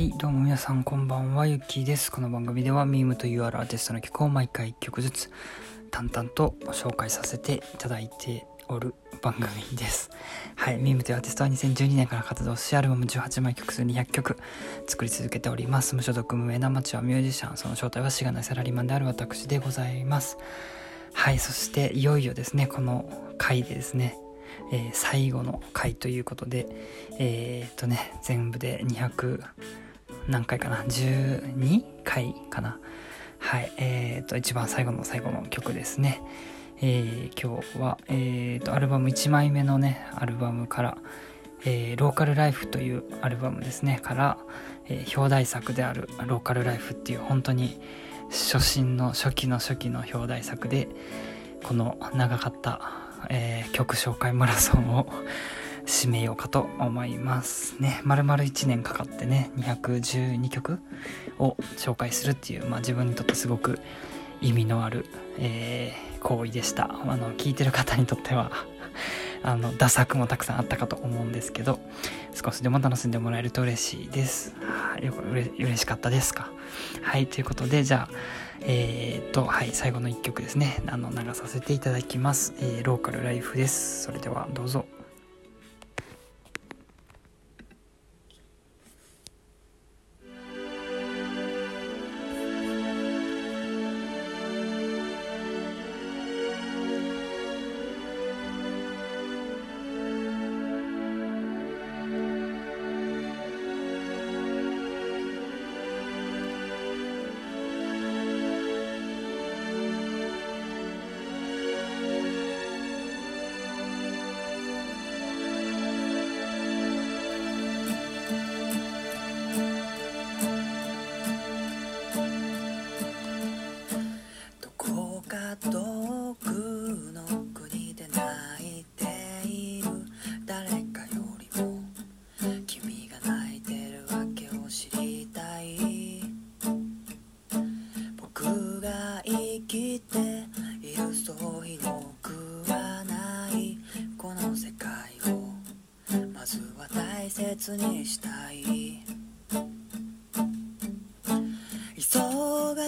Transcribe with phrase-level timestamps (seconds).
[0.00, 2.10] はい、どうも皆さんこんばんは、ゆきです。
[2.10, 5.30] この番組ではミームというアーティストの曲を毎回1曲ずつ
[5.90, 10.08] 淡々と紹介させていただいておる番組です。
[10.56, 14.38] はい、ミームというアーティストは2012年から活動し、アルバム18枚曲数200曲
[14.86, 15.94] 作り続けております。
[15.94, 20.38] 無所属無名な町はミュージシャン、その正体はしがないサラリーマンである私でございます。
[21.12, 24.16] はい、そしていよいよですね、この回でですね、
[24.72, 26.66] えー最後の回ということで、
[27.18, 29.42] えーっとね、全部で200
[30.30, 32.78] 何回かな ?12 回かな？
[33.40, 36.22] はい、えーっと、一番最後の最後の曲ですね。
[36.80, 40.98] えー今日は、えーっと、アルバム1枚目のね、アルバムから、
[41.64, 44.38] えーローカルライフというアルバムですね、から、
[44.88, 47.80] えー表題作であるローカルライフっていう本当に
[48.30, 50.86] 初心の初期の初期の表題作で、
[51.64, 52.80] この長かった、
[53.30, 55.06] えー曲紹介マラソンを
[55.90, 58.00] 締めようかと思いますね。
[58.04, 60.78] 丸々1年かかってね、212曲
[61.38, 63.80] を紹介するっていう、まあ自分にとってすごく
[64.40, 65.06] 意味のある、
[65.38, 66.84] えー行為でした。
[66.84, 68.52] あの、聞いてる方にとっては、
[69.42, 71.80] あの、ダ作もたくさんあったかと思うんですけど、
[72.32, 74.54] 少しでも楽しんでもらえると嬉しいです。
[75.02, 76.50] よくうれ嬉しかったですか。
[77.02, 78.14] はい、ということで、じゃあ、
[78.60, 80.82] えー、っと、はい、最後の一曲ですね。
[80.86, 82.54] あの、流させていただきます。
[82.60, 84.04] えーローカルライフです。
[84.04, 84.84] それでは、どうぞ。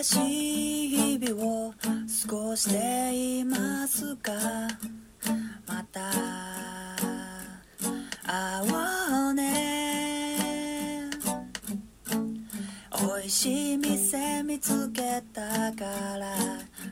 [0.03, 1.87] しい日々を過
[2.29, 4.33] ごしていますか。
[5.67, 6.11] また
[8.27, 11.09] 会おうね。
[12.99, 15.85] 美味しい店見つけたか
[16.19, 16.37] ら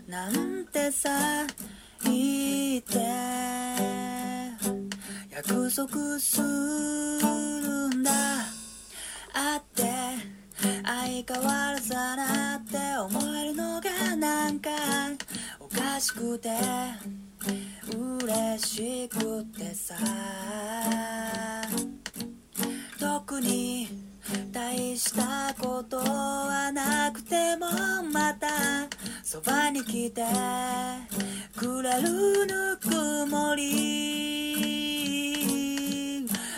[0.06, 1.10] なんてさ
[2.04, 2.98] 言って。
[5.31, 8.10] 約束するんだ。
[9.34, 9.84] あって
[10.84, 14.70] 相変わらずだなたって思えるのがなんか
[15.58, 16.50] おかしくて
[18.22, 19.97] 嬉しくてさ。
[23.00, 23.88] 特に
[24.53, 27.66] 大したことはなくても
[28.12, 28.47] また
[29.25, 30.25] そばに来て
[31.56, 34.70] くれるぬくもり。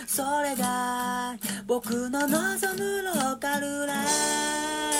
[0.05, 1.35] それが
[1.65, 4.92] 僕の望むローカルライ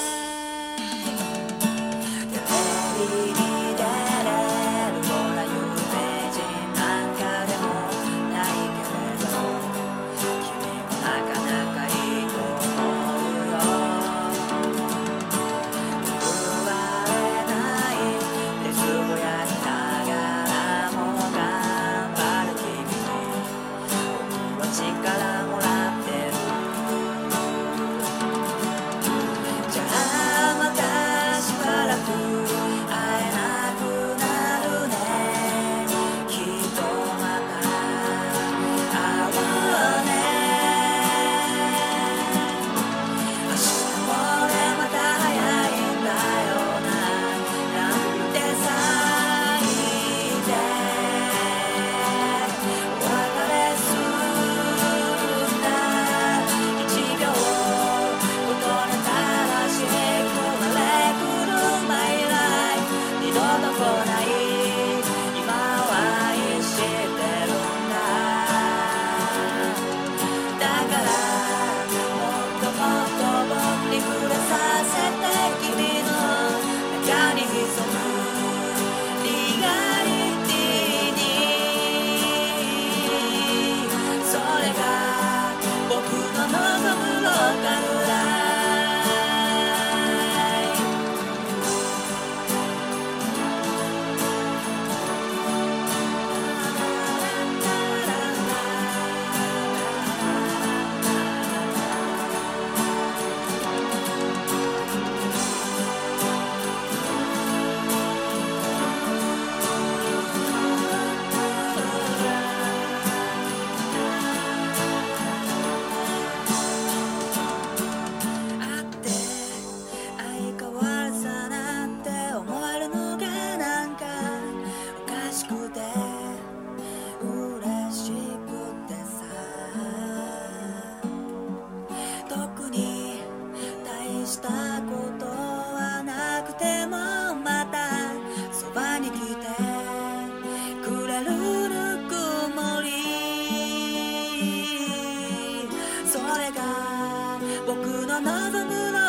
[148.14, 149.03] が望むロ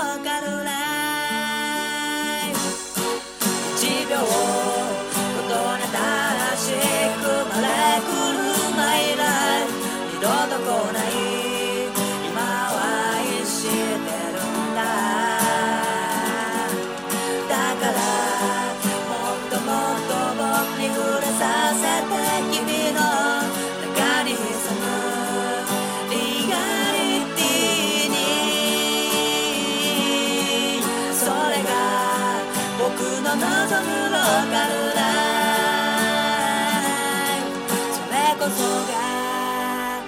[38.65, 40.03] が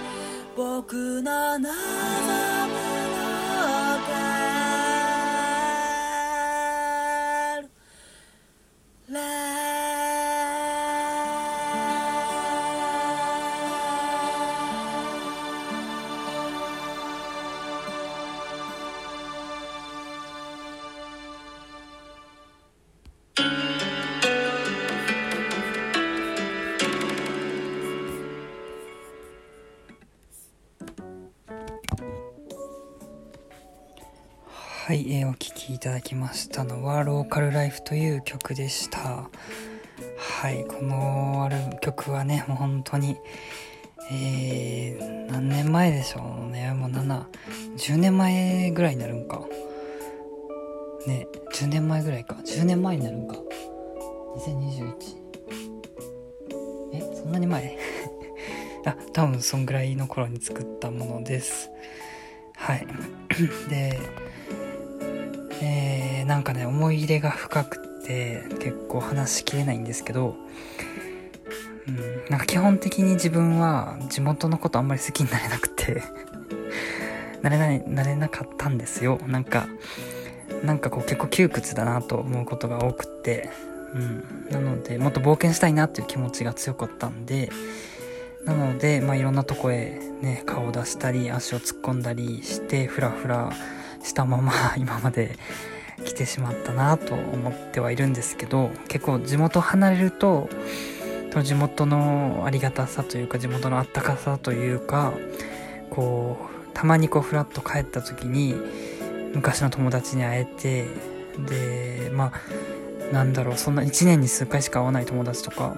[0.56, 2.55] 僕の名前
[34.86, 39.28] はい、えーお聴きいただきましたのは「ローカルライフ」という曲でした。
[40.16, 43.16] はいこのある曲はねもう本当に
[44.12, 46.72] えー、何年前でしょうね。
[46.72, 49.44] もう710年前ぐらいになるんか。
[51.08, 52.36] ね10年前ぐらいか。
[52.44, 53.34] 10年前になるんか。
[54.36, 54.94] 2021
[56.92, 57.76] えそんなに前？
[58.86, 61.70] あ多分そんぐらいの頃に作ったものです。
[62.54, 62.86] はい。
[63.68, 63.98] で
[65.62, 70.36] えー、なんかね思い入れが深くて結構話しきれないんですけど、
[71.88, 71.96] うん、
[72.30, 76.02] なんか基本的に自分は地元のことあんまり好きになれなくて
[77.42, 79.20] なれないなれなかったんですよ。
[79.26, 79.66] なんか
[80.64, 83.50] なんかこう結構窮屈だなと思うことが多くって、
[83.94, 87.50] うん、なのでもっと冒険したいなっていう気持ちが強かったんで
[88.44, 93.52] なので、まあ、いろんなとこへね顔を出したり足を突っ込んだりしてフラフラ
[94.06, 95.36] したまま 今まで
[96.04, 100.48] 来てしまったなと思ってはいるんですけど結構地元離れると
[101.42, 105.12] 地元のありがたさというか地元のあったかさというか
[105.90, 108.54] こうたまにこうフラッと帰った時に
[109.34, 110.86] 昔の友達に会えて
[111.46, 115.76] でまあなんだろうそんな1年に数回しか会わない友達とか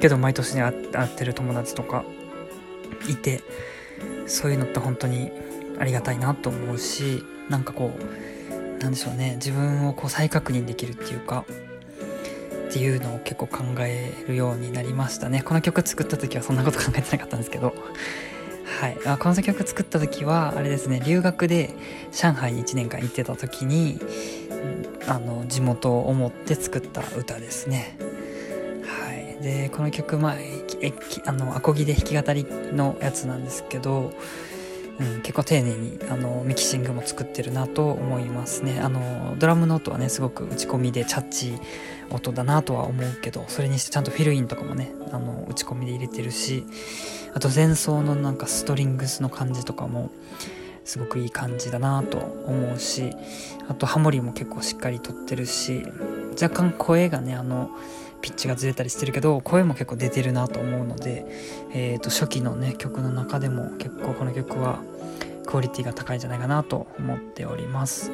[0.00, 2.04] けど毎年に会ってる友達とか
[3.08, 3.42] いて
[4.26, 5.32] そういうのって本当に
[5.78, 11.44] ありがたいなと思うしなんかこうなんでしょうね自分をこう再確認できるっていうか
[12.68, 15.42] っていうのを結構考えるようになりましたね。
[15.42, 17.74] この曲作った時はそんなこと考えてなかったんですけど。
[18.80, 18.98] はい。
[19.06, 21.70] あこの曲作った時はあれですね留学で
[22.12, 23.98] 上海に1年間行ってた時に
[25.06, 27.96] あの地元を思って作った歌ですね。
[28.84, 29.42] はい。
[29.42, 30.34] でこの曲まあ
[31.26, 34.12] あのアコギで弾き語りのやつなんですけど
[34.98, 38.80] うん、結構丁寧にあのミキシングも作ってるなと思いますね。
[38.80, 41.58] あのドラムの音はねすごく打ち込みでチャッチ
[42.10, 46.64] 音だなとは思うけどそれにしてちゃんとフィルインとかもねあの打ち込みで入れてるし
[47.34, 50.10] あと前奏のなんかストリングスの感じとかも
[50.84, 53.12] すごくいい感じだなと思うし
[53.68, 55.84] あとハモリも結構しっかりとってるし
[56.40, 57.70] 若干声がねあの
[58.20, 61.26] ピッチがずれたりしてるけど声も結構出てるなと思うので、
[61.72, 64.80] えー、と初期のね曲の中でも結構この曲は
[65.46, 68.10] クオリティが高いんじゃないかなと思っております。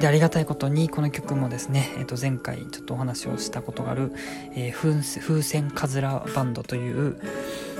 [0.00, 4.12] でありがたいことにこの曲もですね、えー、と前回ちょっとお話をしたことがある、
[4.56, 7.20] えー風船カズラバンドという、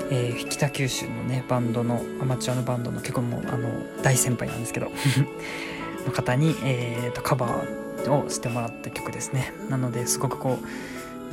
[0.09, 3.69] えー北九州のねバンドのアマチュアのバンドの結構もうあの
[4.03, 4.91] 大先輩なんですけど
[6.05, 9.53] の方に、えー、とカバーをしてもらった曲ですね。
[9.69, 10.65] なのですごくこう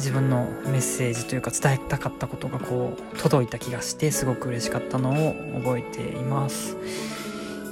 [0.00, 6.74] 自分のメッセージというか伝えたかったことがこう届いた気がしてすごく嬉しかったのを覚えています。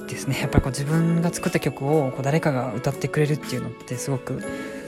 [0.07, 0.39] ですね。
[0.39, 4.43] やっぱりこう自分が作った曲をこう誰かが歌ってくれるっていうのってすごく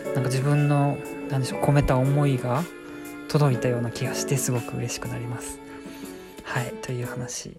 [0.06, 0.98] なんか自分の
[1.30, 2.62] なんでしょう込めた思いが
[3.28, 5.60] 届いたような気がしてすごく嬉しくなります。
[6.44, 6.74] はい。
[6.82, 7.56] という話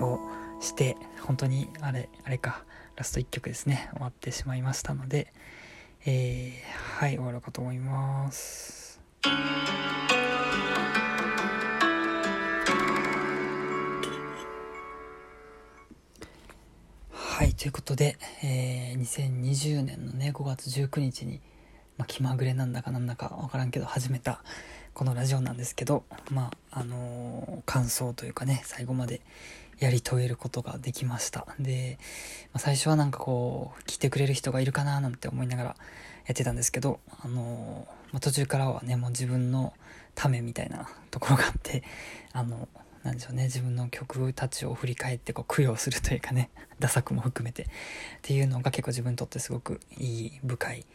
[0.00, 0.18] を
[0.60, 2.64] して本当にあれあれか
[2.96, 3.88] ラスト1曲ですね。
[3.92, 5.32] 終わってしまいましたので
[6.04, 8.81] えー、はい終わろうかと思います。
[9.24, 9.28] は
[17.44, 21.40] いということで、えー2020年のね5月19日に、
[21.96, 24.42] まあ、気まぐれなんだかなんだか分からんけど始めた
[24.92, 29.20] このラジオなんですけどまああのー感想というかね最後まで、
[29.78, 31.46] やり遂げることができました。
[31.58, 31.98] で、
[32.52, 35.68] まあ、最初はなんかこう聞いてくれる人がいるかななんて思いながら
[36.26, 39.72] やってたんですけどあの、まあ、途中からはねもう自分の
[40.14, 41.82] ためみたいなところがあって
[42.32, 42.68] あの
[43.02, 47.64] なんでしょうね自分の曲たちを振り返ってこう供養するというかね ダ作も含めて。
[47.64, 47.66] っ
[48.22, 50.86] ていうのが結構自分にとってすごくいい深い、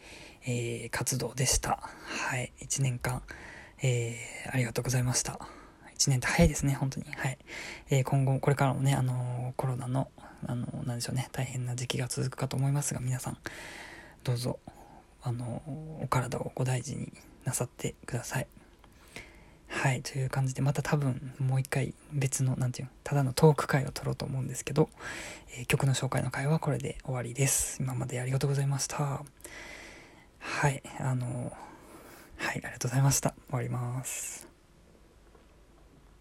[0.44, 1.80] えー、活動でした。
[2.06, 2.52] はい。
[2.60, 3.22] 1年間、
[3.82, 5.38] えー、ありがとうございました。
[5.98, 7.06] 1年って早いですね本当に。
[7.10, 7.38] はい、
[7.90, 10.10] えー、今後これからもねあのコロナの
[10.46, 13.38] あのなんでしょうね大変な時期が続くかと思いますが皆さん
[14.22, 14.60] どうぞ
[15.28, 15.62] あの
[16.02, 17.12] お体をご大事に
[17.44, 18.46] なさってください
[19.70, 24.88] はい、という感じで、また多分もう一回別の、なんていうの、ただのトーク会を撮ろうと思うんですけど、
[25.58, 27.76] えー、曲の紹介の会はこれで終わりです。
[27.80, 29.22] 今までありがとうございました。
[30.40, 31.52] はい、あの、
[32.38, 33.34] はい、ありがとうございました。
[33.50, 34.47] 終わります。